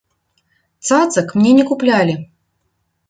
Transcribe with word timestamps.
Цацак 0.87 1.27
мне 1.41 1.51
не 1.61 1.65
куплялі. 1.73 2.15